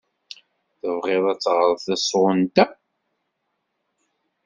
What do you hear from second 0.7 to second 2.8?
Tebɣiḍ ad teɣreḍ tasɣunt-a?